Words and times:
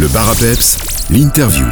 Le 0.00 0.08
bar 0.08 0.30
à 0.30 0.34
peps, 0.34 0.78
l'interview. 1.10 1.66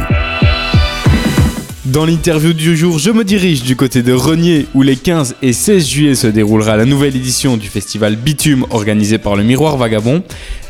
Dans 1.85 2.05
l'interview 2.05 2.53
du 2.53 2.77
jour, 2.77 2.99
je 2.99 3.09
me 3.09 3.23
dirige 3.23 3.63
du 3.63 3.75
côté 3.75 4.03
de 4.03 4.13
Renier 4.13 4.67
où 4.75 4.83
les 4.83 4.97
15 4.97 5.37
et 5.41 5.51
16 5.51 5.87
juillet 5.87 6.13
se 6.13 6.27
déroulera 6.27 6.77
la 6.77 6.85
nouvelle 6.85 7.15
édition 7.15 7.57
du 7.57 7.67
festival 7.67 8.17
Bitume 8.17 8.67
organisé 8.69 9.17
par 9.17 9.35
le 9.35 9.41
Miroir 9.41 9.77
Vagabond. 9.77 10.21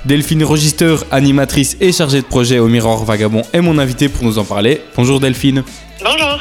Delphine 0.06 0.46
Register, 0.46 0.96
animatrice 1.12 1.76
et 1.82 1.92
chargée 1.92 2.22
de 2.22 2.28
projet 2.28 2.60
au 2.60 2.70
Miroir 2.70 3.04
Vagabond, 3.04 3.42
est 3.52 3.60
mon 3.60 3.78
invitée 3.78 4.08
pour 4.08 4.24
nous 4.24 4.40
en 4.40 4.46
parler. 4.46 4.80
Bonjour 4.96 5.20
Delphine. 5.20 5.64
Bonjour. 6.02 6.40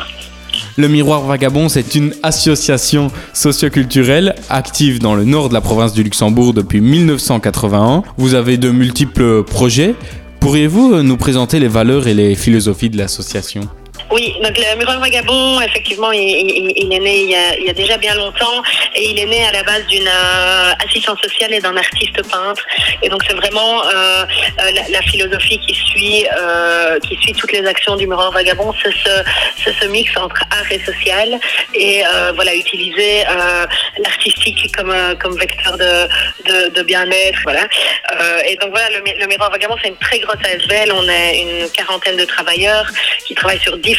Le 0.77 0.87
Miroir 0.87 1.23
Vagabond, 1.23 1.69
c'est 1.69 1.96
une 1.96 2.14
association 2.23 3.11
socioculturelle 3.32 4.37
active 4.50 5.00
dans 5.00 5.16
le 5.16 5.25
nord 5.25 5.48
de 5.48 5.55
la 5.55 5.61
province 5.61 5.93
du 5.93 6.05
Luxembourg 6.05 6.55
depuis 6.55 6.80
1981. 6.80 8.05
Vous 8.19 8.35
avez 8.35 8.57
de 8.57 8.71
multiples 8.71 9.43
projets. 9.43 9.96
Pourriez-vous 10.41 11.02
nous 11.02 11.16
présenter 11.16 11.59
les 11.59 11.68
valeurs 11.68 12.07
et 12.07 12.14
les 12.14 12.34
philosophies 12.34 12.91
de 12.91 12.97
l'association? 12.97 13.62
Oui, 14.11 14.35
donc 14.43 14.57
le 14.57 14.79
Miroir 14.79 15.01
Vagabond, 15.01 15.61
effectivement, 15.61 16.11
il, 16.12 16.21
est 16.21 16.98
né 16.98 17.21
il 17.25 17.65
y, 17.67 17.69
a, 17.69 17.73
déjà 17.75 17.98
bien 17.98 18.15
longtemps 18.15 18.62
et 18.95 19.11
il 19.11 19.19
est 19.19 19.27
né 19.27 19.47
à 19.47 19.53
la 19.53 19.62
base 19.62 19.84
d'une 19.87 20.09
euh, 20.09 20.73
assistante 20.83 21.21
sociale 21.23 21.53
et 21.53 21.61
d'un 21.61 21.77
artiste 21.77 22.23
peintre. 22.31 22.65
Et 23.03 23.11
donc 23.11 23.23
c'est 23.29 23.34
vraiment 23.34 23.84
euh, 23.84 24.25
euh, 24.61 24.71
la, 24.89 25.03
philosophie 25.03 25.59
qui 25.59 25.75
suit, 25.75 26.27
euh, 26.41 26.98
qui 27.01 27.17
suit 27.17 27.34
toutes 27.34 27.53
les 27.53 27.67
actions 27.67 27.97
du 27.97 28.07
Miroir 28.07 28.33
Vagabond, 28.33 28.73
c'est 28.83 28.93
ce, 28.95 29.87
mix 29.89 30.17
entre 30.17 30.43
art 30.51 30.70
et 30.70 30.81
social 30.81 31.39
et 31.75 32.03
voilà 32.34 32.55
utiliser 32.55 33.25
l'artistique 33.98 34.70
comme 34.75 35.39
vecteur 35.39 35.77
de 35.79 36.83
bien-être, 36.83 37.39
voilà. 37.43 37.67
Et 38.47 38.56
donc 38.56 38.70
voilà, 38.70 38.89
le 38.91 39.27
Miroir 39.27 39.51
Vagabond, 39.51 39.77
c'est 39.83 39.89
une 39.89 39.97
très 39.97 40.19
grosse 40.19 40.37
ASBL. 40.45 40.93
On 40.93 41.09
est 41.09 41.41
une 41.41 41.70
quarantaine 41.70 42.17
de 42.17 42.25
travailleurs 42.25 42.87
qui 43.27 43.34
travaillent 43.34 43.61
sur 43.61 43.77
différents 43.79 43.98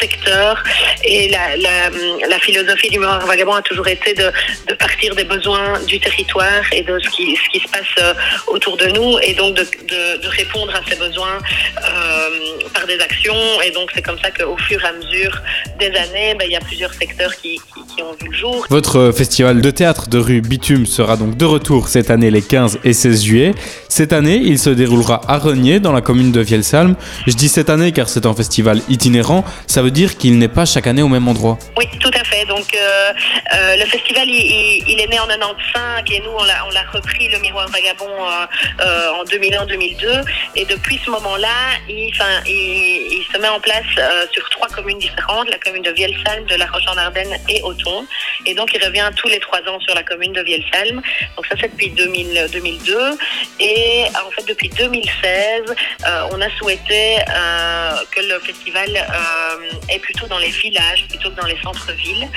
secteurs. 0.00 0.62
Et 1.04 1.30
la, 1.30 2.38
philosophie 2.40 2.88
du 2.88 2.98
Miroir 2.98 3.24
Vagabond 3.26 3.54
a 3.54 3.62
toujours 3.62 3.86
été 3.88 4.14
de, 4.14 4.32
partir 4.74 5.14
des 5.14 5.24
besoins 5.24 5.78
du 5.86 6.00
territoire 6.00 6.62
et 6.72 6.82
de 6.82 6.98
ce 6.98 7.08
qui, 7.10 7.36
se 7.36 7.70
passe 7.70 7.82
euh, 7.98 8.14
autour 8.46 8.76
de 8.76 8.86
nous, 8.86 9.18
et 9.22 9.34
donc 9.34 9.54
de 9.56 10.28
répondre 10.28 10.74
à 10.74 10.80
ces 10.88 10.96
besoins 10.96 11.38
euh, 11.78 12.68
par 12.72 12.86
des 12.86 12.98
actions. 13.00 13.60
Et 13.62 13.70
donc 13.70 13.90
c'est 13.94 14.02
comme 14.02 14.18
ça 14.18 14.30
qu'au 14.30 14.56
fur 14.56 14.82
et 14.82 14.88
à 14.88 14.92
mesure 14.92 15.42
des 15.80 15.86
années, 15.96 16.34
ben, 16.38 16.44
il 16.46 16.52
y 16.52 16.56
a 16.56 16.60
plusieurs 16.60 16.92
secteurs 16.94 17.34
qui, 17.36 17.56
qui, 17.74 17.94
qui 17.96 18.02
ont 18.02 18.12
vu 18.20 18.28
le 18.28 18.36
jour. 18.36 18.64
Votre 18.70 19.10
festival 19.12 19.60
de 19.60 19.70
théâtre 19.70 20.08
de 20.08 20.18
rue 20.18 20.40
Bitume 20.40 20.86
sera 20.86 21.16
donc 21.16 21.36
de 21.36 21.44
retour 21.44 21.88
cette 21.88 22.10
année 22.10 22.30
les 22.30 22.42
15 22.42 22.78
et 22.84 22.92
16 22.92 23.24
juillet. 23.24 23.54
Cette 23.88 24.12
année, 24.12 24.36
il 24.36 24.58
se 24.58 24.70
déroulera 24.70 25.20
à 25.26 25.38
Renier, 25.38 25.80
dans 25.80 25.92
la 25.92 26.00
commune 26.02 26.30
de 26.32 26.40
Vielsalm. 26.40 26.94
Je 27.26 27.32
dis 27.34 27.48
cette 27.48 27.70
année 27.70 27.92
car 27.92 28.08
c'est 28.08 28.26
un 28.26 28.34
festival 28.34 28.80
itinérant, 28.88 29.44
ça 29.66 29.82
veut 29.82 29.90
dire 29.90 30.16
qu'il 30.18 30.38
n'est 30.38 30.48
pas 30.48 30.64
chaque 30.66 30.86
année 30.86 31.02
au 31.02 31.08
même 31.08 31.26
endroit. 31.28 31.58
Oui, 31.76 31.86
tout 32.00 32.10
à 32.14 32.24
fait. 32.24 32.44
Donc, 32.46 32.66
euh, 32.74 33.12
euh, 33.54 33.76
le 33.76 33.84
festival, 33.86 34.24
il, 34.28 34.34
il- 34.34 34.84
il 34.92 35.00
est 35.00 35.06
né 35.08 35.18
en 35.18 35.26
95 35.26 36.04
et 36.12 36.20
nous, 36.20 36.30
on 36.38 36.44
l'a, 36.44 36.82
repris, 36.92 37.28
le 37.28 37.38
Miroir 37.40 37.68
Vagabond, 37.68 38.04
euh, 38.06 38.84
euh, 38.84 39.20
en 39.20 39.24
2001-2002. 39.24 40.22
Et 40.56 40.64
depuis 40.64 40.98
ce 41.04 41.10
moment-là, 41.10 41.48
il, 41.88 42.10
il, 42.46 43.22
se 43.32 43.38
met 43.38 43.48
en 43.48 43.60
place 43.60 43.84
euh, 43.98 44.24
sur 44.32 44.48
trois 44.50 44.66
communes 44.68 44.98
différentes, 44.98 45.48
la 45.48 45.58
commune 45.58 45.69
de 45.78 45.90
Vielsalm, 45.90 46.44
de 46.46 46.56
La 46.56 46.66
Roche-en-Ardenne 46.66 47.38
et 47.48 47.62
Auton. 47.62 48.04
Et 48.46 48.54
donc, 48.54 48.70
il 48.74 48.84
revient 48.84 49.08
tous 49.16 49.28
les 49.28 49.38
trois 49.38 49.60
ans 49.60 49.78
sur 49.80 49.94
la 49.94 50.02
commune 50.02 50.32
de 50.32 50.42
Vielsalm. 50.42 51.00
Donc, 51.36 51.46
ça, 51.46 51.54
c'est 51.60 51.70
depuis 51.70 51.90
2000, 51.90 52.48
2002. 52.52 53.18
Et 53.60 54.04
en 54.26 54.30
fait, 54.32 54.46
depuis 54.48 54.68
2016, 54.68 55.62
euh, 56.06 56.28
on 56.32 56.40
a 56.40 56.50
souhaité 56.58 57.16
euh, 57.28 57.96
que 58.10 58.20
le 58.20 58.38
festival 58.40 58.88
euh, 58.96 59.88
est 59.88 60.00
plutôt 60.00 60.26
dans 60.26 60.38
les 60.38 60.50
villages 60.50 61.06
plutôt 61.08 61.30
que 61.30 61.40
dans 61.40 61.46
les 61.46 61.60
centres-villes. 61.62 62.28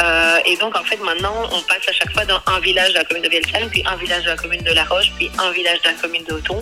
Euh, 0.00 0.38
et 0.46 0.56
donc, 0.56 0.76
en 0.76 0.84
fait, 0.84 0.98
maintenant, 0.98 1.48
on 1.50 1.60
passe 1.62 1.88
à 1.88 1.92
chaque 1.92 2.12
fois 2.12 2.24
dans 2.24 2.40
un 2.46 2.60
village 2.60 2.90
de 2.90 2.98
la 2.98 3.04
commune 3.04 3.22
de 3.22 3.28
Vielsalm, 3.28 3.68
puis 3.70 3.82
un 3.86 3.96
village 3.96 4.24
de 4.24 4.28
la 4.28 4.36
commune 4.36 4.62
de 4.62 4.72
La 4.72 4.84
Roche, 4.84 5.10
puis 5.16 5.30
un 5.38 5.50
village 5.52 5.80
de 5.82 5.88
la 5.88 5.94
commune 5.94 6.24
de 6.24 6.34
Auton. 6.34 6.60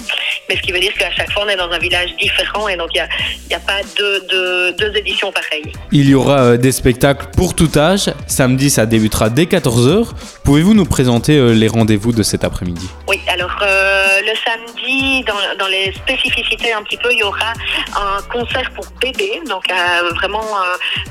Mais 0.49 0.57
ce 0.57 0.63
qui 0.63 0.73
veut 0.73 0.81
dire 0.81 0.95
qu'à 0.95 1.11
chaque 1.13 1.31
fois, 1.33 1.45
on 1.45 1.49
est 1.49 1.57
dans 1.57 1.71
un 1.71 1.79
village 1.79 2.15
différent 2.17 2.69
et 2.69 2.77
donc 2.77 2.91
il 2.95 3.01
n'y 3.01 3.01
a, 3.01 3.09
y 3.51 3.55
a 3.55 3.61
pas 3.61 3.81
deux, 3.97 4.97
éditions 4.97 5.33
pareilles. 5.33 5.73
Aura 6.21 6.41
euh, 6.41 6.57
des 6.57 6.73
spectacles 6.73 7.27
pour 7.37 7.55
tout 7.55 7.71
âge. 7.77 8.13
Samedi, 8.27 8.71
ça 8.71 8.87
débutera 8.87 9.31
dès 9.31 9.45
14h. 9.45 10.09
Pouvez-vous 10.45 10.75
nous 10.75 10.85
présenter 10.85 11.37
euh, 11.37 11.53
les 11.53 11.69
rendez-vous 11.69 12.13
de 12.13 12.23
cet 12.23 12.45
après-midi? 12.45 12.89
Oui, 13.09 13.19
alors 13.27 13.57
euh, 13.63 14.21
le 14.21 14.35
samedi, 14.45 15.25
dans, 15.25 15.67
les 15.69 15.93
spécificités 15.93 16.73
un 16.73 16.83
petit 16.83 16.97
peu, 16.99 17.11
il 17.13 17.19
y 17.19 17.23
aura 17.23 17.53
un 17.97 18.23
concert 18.31 18.71
pour 18.75 18.85
bébés, 19.01 19.41
donc 19.49 19.65
vraiment 20.17 20.45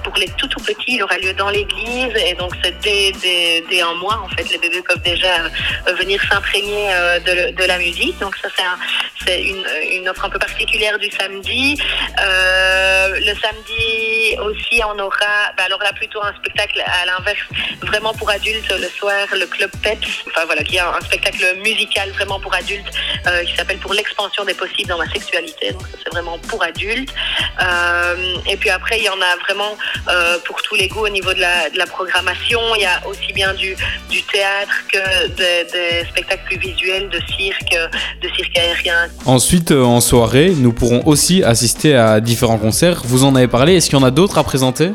pour 0.03 0.13
les 0.15 0.27
tout 0.37 0.47
tout 0.47 0.59
petits, 0.59 0.95
il 0.95 1.03
aura 1.03 1.17
lieu 1.17 1.33
dans 1.33 1.49
l'église 1.49 2.13
et 2.27 2.33
donc 2.35 2.51
c'est 2.61 2.75
dès, 2.81 3.81
un 3.81 3.93
mois 3.95 4.19
en 4.23 4.27
fait, 4.35 4.49
les 4.51 4.57
bébés 4.57 4.81
peuvent 4.87 5.01
déjà 5.01 5.33
venir 5.97 6.21
s'imprégner 6.29 6.89
de, 7.25 7.63
la 7.65 7.77
musique, 7.77 8.17
donc 8.19 8.35
ça 8.41 8.49
c'est 8.55 8.63
un- 8.63 8.79
c'est 9.25 9.41
une, 9.41 9.63
une 9.93 10.09
offre 10.09 10.25
un 10.25 10.29
peu 10.29 10.39
particulière 10.39 10.97
du 10.99 11.09
samedi. 11.11 11.77
Le 12.17 13.33
samedi 13.35 14.37
aussi, 14.41 14.81
on 14.93 14.98
aura, 14.99 15.51
bah 15.57 15.63
alors 15.65 15.81
là 15.81 15.91
plutôt 15.93 16.21
un 16.23 16.33
spectacle 16.33 16.81
à 16.85 17.05
l'inverse, 17.05 17.39
vraiment 17.81 18.13
pour 18.13 18.29
adultes 18.29 18.71
le 18.71 18.87
soir, 18.89 19.27
le 19.33 19.45
club 19.45 19.71
Peps, 19.81 20.07
enfin 20.27 20.45
voilà, 20.45 20.63
qui 20.63 20.77
est 20.77 20.79
un, 20.79 20.99
spectacle 21.01 21.43
musical 21.63 22.09
vraiment 22.11 22.39
pour 22.39 22.53
adultes 22.53 22.91
euh, 23.27 23.43
qui 23.43 23.55
s'appelle 23.55 23.77
pour 23.77 23.93
l'expansion 23.93 24.43
des 24.45 24.53
possibles 24.53 24.89
dans 24.89 24.97
ma 24.97 25.09
sexualité. 25.09 25.71
Donc 25.71 25.83
c'est 26.03 26.11
vraiment 26.11 26.37
pour 26.47 26.63
adultes. 26.63 27.13
Euh, 27.61 28.35
et 28.47 28.57
puis 28.57 28.69
après, 28.69 28.99
il 28.99 29.05
y 29.05 29.09
en 29.09 29.21
a 29.21 29.35
vraiment 29.45 29.77
euh, 30.07 30.37
pour 30.45 30.61
tous 30.61 30.75
les 30.75 30.87
goûts 30.87 31.05
au 31.05 31.09
niveau 31.09 31.33
de 31.33 31.39
la, 31.39 31.69
la 31.75 31.85
programmation. 31.85 32.59
Il 32.75 32.81
y 32.81 32.85
a 32.85 33.01
aussi 33.07 33.33
bien 33.33 33.53
du, 33.53 33.75
théâtre 34.31 34.73
que 34.91 35.27
des, 35.29 35.63
des 35.71 36.05
spectacles 36.09 36.43
plus 36.45 36.59
visuels, 36.59 37.09
de 37.09 37.19
cirque, 37.37 37.75
de 38.21 38.29
cirque 38.35 38.57
aérien. 38.57 39.07
Ensuite, 39.25 39.71
en 39.71 40.01
soirée, 40.01 40.51
nous 40.55 40.73
pourrons 40.73 41.03
aussi 41.05 41.43
assister 41.43 41.95
à 41.95 42.19
différents 42.19 42.57
concerts. 42.57 43.01
Vous 43.05 43.23
en 43.23 43.35
avez 43.35 43.47
parlé, 43.47 43.75
est-ce 43.75 43.89
qu'il 43.89 43.97
y 43.97 44.01
en 44.01 44.05
a 44.05 44.11
d'autres 44.11 44.37
à 44.37 44.43
présenter? 44.43 44.88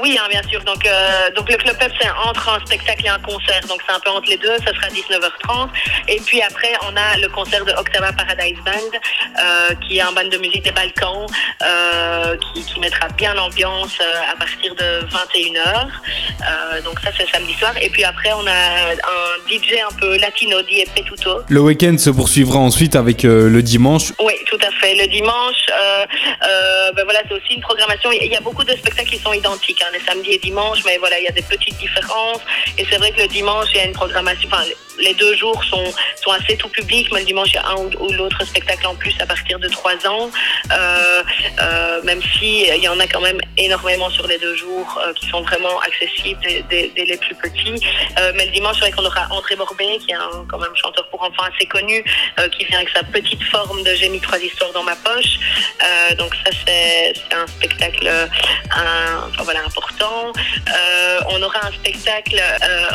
Oui, 0.00 0.18
hein, 0.18 0.26
sûr. 0.60 0.64
Donc, 0.64 0.86
euh, 0.86 1.30
donc 1.36 1.50
le 1.50 1.56
Club 1.56 1.76
Pep, 1.78 1.92
c'est 2.00 2.10
entre 2.10 2.48
un 2.48 2.60
spectacle 2.64 3.04
et 3.04 3.08
un 3.08 3.18
concert. 3.18 3.60
Donc, 3.68 3.80
c'est 3.86 3.94
un 3.94 4.00
peu 4.00 4.10
entre 4.10 4.28
les 4.28 4.36
deux. 4.36 4.56
Ça 4.58 4.72
sera 4.74 4.86
à 4.86 4.90
19h30. 4.90 5.68
Et 6.08 6.20
puis 6.20 6.42
après, 6.42 6.72
on 6.82 6.96
a 6.96 7.16
le 7.18 7.28
concert 7.28 7.64
de 7.64 7.72
Octava 7.72 8.12
Paradise 8.12 8.58
Band, 8.64 8.72
euh, 8.72 9.74
qui 9.86 9.98
est 9.98 10.00
un 10.00 10.12
band 10.12 10.24
de 10.24 10.38
musique 10.38 10.64
des 10.64 10.72
Balkans, 10.72 11.26
euh, 11.62 12.36
qui, 12.36 12.64
qui 12.64 12.80
mettra 12.80 13.08
bien 13.08 13.34
l'ambiance 13.34 13.98
à 14.32 14.36
partir 14.36 14.74
de 14.74 15.06
21h. 15.06 15.60
Euh, 15.60 16.82
donc, 16.82 17.00
ça, 17.00 17.10
c'est 17.16 17.28
samedi 17.30 17.54
soir. 17.54 17.72
Et 17.80 17.90
puis 17.90 18.04
après, 18.04 18.32
on 18.32 18.46
a 18.46 18.50
un 18.50 19.48
DJ 19.48 19.74
un 19.88 19.94
peu 19.98 20.16
latino, 20.18 20.62
dit 20.62 20.84
Petuto. 20.94 21.40
Le 21.48 21.60
week-end 21.60 21.96
se 21.98 22.10
poursuivra 22.10 22.58
ensuite 22.58 22.96
avec 22.96 23.22
le 23.22 23.62
dimanche. 23.62 24.12
Oui, 24.22 24.34
tout 24.46 24.58
à 24.62 24.70
fait. 24.80 24.94
Le 24.94 25.06
dimanche, 25.06 25.66
ben 26.96 27.04
voilà, 27.04 27.20
c'est 27.28 27.34
aussi 27.34 27.54
une 27.54 27.60
programmation. 27.60 28.10
Il 28.12 28.30
y 28.30 28.36
a 28.36 28.40
beaucoup 28.40 28.64
de 28.64 28.72
spectacles 28.72 29.10
qui 29.10 29.18
sont 29.18 29.32
identiques, 29.32 29.82
hein, 29.82 29.90
les 29.92 30.00
samedis 30.00 30.32
et 30.32 30.38
dimanches, 30.38 30.49
mais 30.84 30.98
voilà, 30.98 31.18
il 31.18 31.24
y 31.24 31.28
a 31.28 31.32
des 31.32 31.42
petites 31.42 31.76
différences. 31.78 32.40
Et 32.78 32.84
c'est 32.90 32.96
vrai 32.96 33.12
que 33.12 33.22
le 33.22 33.28
dimanche, 33.28 33.68
il 33.72 33.78
y 33.78 33.80
a 33.80 33.84
une 33.84 33.92
programmation. 33.92 34.48
Enfin, 34.52 34.64
les 34.98 35.14
deux 35.14 35.34
jours 35.34 35.62
sont, 35.64 35.84
sont 36.22 36.30
assez 36.32 36.56
tout 36.56 36.68
public, 36.68 37.08
mais 37.12 37.20
le 37.20 37.26
dimanche, 37.26 37.48
il 37.50 37.54
y 37.54 37.58
a 37.58 37.68
un 37.68 37.76
ou, 37.76 38.12
l'autre 38.12 38.44
spectacle 38.44 38.86
en 38.86 38.94
plus 38.94 39.14
à 39.20 39.26
partir 39.26 39.58
de 39.58 39.68
trois 39.68 39.96
ans. 40.06 40.30
Euh, 40.72 41.22
euh, 41.60 42.02
même 42.02 42.20
si 42.22 42.62
il 42.62 42.82
y 42.82 42.88
en 42.88 42.98
a 43.00 43.06
quand 43.06 43.20
même 43.20 43.40
énormément 43.60 44.10
sur 44.10 44.26
les 44.26 44.38
deux 44.38 44.56
jours 44.56 44.98
euh, 45.04 45.12
qui 45.12 45.28
sont 45.28 45.42
vraiment 45.42 45.78
accessibles 45.80 46.40
dès, 46.68 46.90
les 46.96 47.16
plus 47.18 47.34
petits. 47.34 47.86
Euh, 48.18 48.32
mais 48.34 48.46
le 48.46 48.52
dimanche, 48.52 48.76
c'est 48.76 48.86
vrai 48.86 48.92
qu'on 48.92 49.04
aura 49.04 49.26
André 49.30 49.54
Borbet, 49.56 49.98
qui 49.98 50.12
est 50.12 50.14
un 50.14 50.44
quand 50.48 50.58
même 50.58 50.74
chanteur 50.74 51.06
pour 51.08 51.22
enfants 51.22 51.44
assez 51.54 51.66
connu, 51.66 52.02
euh, 52.38 52.48
qui 52.48 52.64
vient 52.64 52.78
avec 52.78 52.90
sa 52.90 53.02
petite 53.02 53.42
forme 53.44 53.82
de 53.82 53.94
J'ai 53.94 54.08
mis 54.08 54.20
trois 54.20 54.38
histoires 54.38 54.72
dans 54.72 54.82
ma 54.82 54.96
poche. 54.96 55.38
Donc 56.16 56.34
ça, 56.44 56.50
c'est 56.66 57.12
un 57.34 57.46
spectacle 57.46 58.10
enfin, 58.70 59.42
voilà, 59.42 59.60
important. 59.60 60.32
On 61.28 61.42
aura 61.42 61.66
un 61.66 61.72
spectacle 61.72 62.42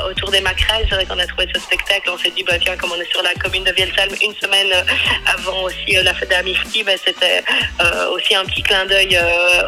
autour 0.09 0.31
des 0.31 0.41
macrales. 0.41 0.85
C'est 0.89 0.95
vrai 0.95 1.05
qu'on 1.05 1.19
a 1.19 1.27
trouvé 1.27 1.47
ce 1.53 1.59
spectacle. 1.59 2.09
On 2.11 2.17
s'est 2.17 2.31
dit, 2.31 2.43
bah, 2.43 2.57
tiens, 2.59 2.75
comme 2.77 2.91
on 2.91 3.01
est 3.01 3.11
sur 3.11 3.21
la 3.21 3.33
commune 3.35 3.63
de 3.63 3.71
Vielsalm, 3.71 4.11
une 4.21 4.35
semaine 4.35 4.71
avant 5.27 5.63
aussi 5.63 5.95
la 6.03 6.13
fête 6.13 6.29
d'Amifti, 6.29 6.83
bah, 6.83 6.93
c'était 7.03 7.43
aussi 8.11 8.35
un 8.35 8.45
petit 8.45 8.63
clin 8.63 8.85
d'œil 8.85 9.19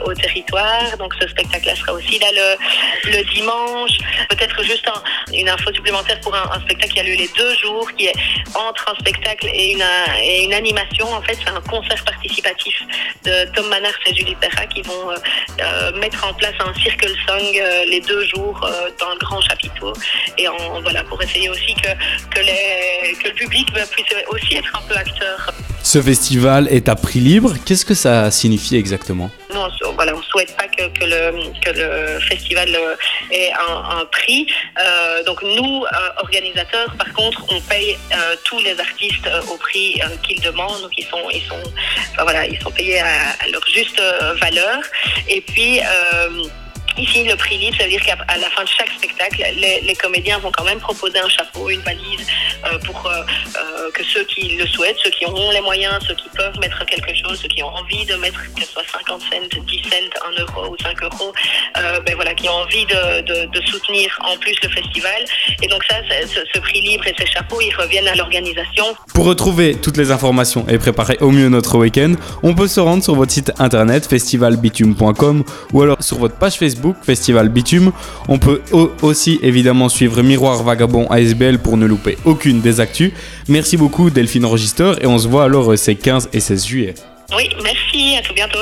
au 0.06 0.14
territoire. 0.14 0.87
Donc 0.98 1.13
ce 1.19 1.28
spectacle-là 1.28 1.75
sera 1.75 1.94
aussi 1.94 2.19
là 2.19 2.28
le, 2.31 3.24
dimanche. 3.34 3.98
Peut-être 4.30 4.63
juste 4.63 4.88
un- 4.88 5.34
une 5.34 5.50
info 5.50 5.74
supplémentaire 5.74 6.19
pour 6.22 6.34
un, 6.36 6.60
spectacle 6.62 6.94
qui 6.94 7.00
a 7.00 7.04
lieu 7.04 7.16
les 7.16 7.30
deux 7.38 7.56
jours, 7.56 7.89
qui 7.98 8.06
est 8.06 8.13
entre 8.56 8.86
un 8.92 9.00
spectacle 9.00 9.48
et 9.54 9.74
une, 9.74 10.54
animation. 10.54 11.07
En 11.13 11.22
fait, 11.22 11.38
c'est 11.44 11.50
un 11.50 11.62
concert 11.62 12.04
participatif 12.04 12.81
de 13.24 13.45
Tom 13.54 13.68
Manners 13.69 13.89
et 14.06 14.16
Julie 14.16 14.36
Perra 14.36 14.66
qui 14.66 14.81
vont 14.81 15.12
euh, 15.12 15.16
euh, 15.62 16.00
mettre 16.00 16.25
en 16.25 16.34
place 16.34 16.54
un 16.60 16.74
circle 16.81 17.10
song 17.28 17.44
euh, 17.56 17.86
les 17.90 18.01
deux 18.01 18.25
jours 18.28 18.60
dans 19.00 19.12
le 19.12 19.19
grand 19.19 19.42
chapiteau. 19.42 19.94
Et 20.38 20.48
voilà, 20.81 21.04
pour 21.04 21.22
essayer 21.22 21.50
aussi 21.50 21.74
que, 21.75 21.90
le 22.40 23.33
public 23.33 23.68
puisse 23.92 24.07
aussi 24.30 24.56
être 24.56 24.72
un 24.75 24.88
peu 24.88 24.95
acteur. 24.95 25.51
Ce 25.83 26.01
festival 26.01 26.68
est 26.69 26.90
à 26.90 26.95
prix 26.95 27.19
libre. 27.19 27.54
Qu'est-ce 27.66 27.86
que 27.86 27.94
ça 27.94 28.31
signifie 28.31 28.75
exactement? 28.75 29.30
Souhaite 30.38 30.56
pas 30.56 30.68
que, 30.68 31.06
le, 31.06 32.19
festival 32.19 32.69
euh, 32.75 32.95
ait 33.31 33.51
un, 33.51 34.06
prix. 34.06 34.48
Euh, 34.80 35.24
donc 35.24 35.42
nous, 35.42 35.84
euh, 35.84 36.10
organisateurs, 36.18 36.95
par 36.98 37.12
contre, 37.13 37.44
on 37.50 37.60
paye 37.62 37.98
tous 38.44 38.60
les 38.60 38.80
artistes 38.80 39.30
au 39.51 39.57
prix 39.57 40.00
qu'ils 40.24 40.42
demandent. 40.42 40.81
Donc 40.81 40.92
ils 40.98 41.06
sont, 41.06 41.30
ils 41.34 41.42
sont, 41.42 41.63
voilà, 42.22 42.45
ils 42.45 42.60
sont 42.62 42.72
payés 42.72 43.00
à, 43.00 43.31
à 43.44 43.48
leur 43.51 43.66
juste 43.68 44.01
valeur. 44.39 44.80
Et 45.28 45.42
puis 45.42 45.81
Ici, 46.98 47.24
le 47.24 47.36
prix 47.36 47.58
libre, 47.58 47.78
ça 47.78 47.84
veut 47.84 47.92
dire 47.92 48.02
qu'à 48.02 48.16
la 48.16 48.50
fin 48.50 48.64
de 48.64 48.70
chaque 48.70 48.90
spectacle, 48.90 49.44
les, 49.56 49.96
comédiens 49.96 50.40
vont 50.40 50.52
quand 50.52 50.64
même 50.64 50.80
proposer 50.80 51.20
un 51.20 51.30
chapeau, 51.30 51.70
une 51.70 51.82
valise 51.82 52.26
euh, 52.66 52.78
pour 52.80 53.06
euh, 53.06 53.22
euh, 53.56 53.92
que 53.94 54.04
ceux 54.04 54.24
qui 54.24 54.58
le 54.58 54.66
souhaitent, 54.68 54.98
ceux 55.04 55.12
qui 55.12 55.26
auront 55.26 55.52
les 55.52 55.62
moyens, 55.62 56.00
ceux 56.08 56.16
qui 56.16 56.30
peuvent 56.30 56.58
mettre 56.60 56.84
quelque 56.86 57.12
chose, 57.16 57.40
ceux 57.40 57.48
qui 57.50 57.62
ont 57.62 57.70
envie 57.70 58.06
de 58.06 58.16
mettre 58.16 58.42
que 58.56 58.64
ce 58.64 58.72
soit 58.72 58.84
50 58.92 59.22
cents, 59.22 59.62
10 59.62 59.82
cents, 59.84 60.30
1 60.38 60.42
euro 60.42 60.74
ou 60.74 60.78
5 60.82 61.04
euros, 61.04 61.34
ben 61.76 62.16
voilà, 62.16 62.34
qui 62.34 62.50
ont 62.50 62.54
envie 62.54 62.86
de, 62.86 63.62
soutenir 63.68 64.18
en 64.24 64.38
plus 64.38 64.56
le 64.64 64.70
festival. 64.70 65.26
Et 65.62 65.68
donc 65.68 65.84
ça, 65.90 65.98
ce, 66.54 66.60
prix 66.60 66.82
libre 66.82 67.06
et 67.08 67.14
ces 67.18 67.26
chapeaux, 67.28 67.60
ils 67.62 67.76
reviennent 67.76 68.08
à 68.08 68.16
l'organisation. 68.16 68.86
Pour 69.14 69.26
retrouver 69.26 69.76
toutes 69.76 69.98
les 69.98 70.12
informations 70.12 70.66
et 70.68 70.78
préparer 70.78 71.18
au 71.20 71.32
mieux 71.32 71.50
notre 71.50 71.78
week-end, 71.78 72.14
on 72.44 72.56
peut 72.56 72.68
se 72.68 72.80
rendre 72.80 73.04
sur 73.04 73.16
votre 73.16 73.32
site 73.32 73.52
internet 73.60 74.08
festivalbitume.com 74.08 75.44
ou 75.74 75.82
alors 75.82 76.02
sur 76.02 76.18
votre 76.18 76.38
page 76.38 76.56
Facebook 76.56 76.87
Festival 77.01 77.50
Bitume. 77.50 77.92
On 78.28 78.39
peut 78.39 78.62
aussi 79.01 79.39
évidemment 79.42 79.89
suivre 79.89 80.22
Miroir 80.22 80.63
Vagabond 80.63 81.07
ASBL 81.10 81.60
pour 81.60 81.78
ne 81.78 81.86
louper 81.86 82.18
aucune 82.25 82.62
des 82.62 82.80
actus. 82.80 83.12
Merci 83.48 83.78
beaucoup 83.78 84.10
Delphine 84.10 84.45
Register 84.45 84.94
et 85.01 85.07
on 85.07 85.18
se 85.18 85.28
voit 85.28 85.45
alors 85.45 85.72
euh, 85.72 85.78
ces 85.78 85.95
15 85.95 86.30
et 86.34 86.39
16 86.39 86.66
juillet. 86.66 86.95
Oui, 87.36 87.50
merci, 87.63 88.16
à 88.18 88.22
tout 88.22 88.34
bientôt. 88.34 88.60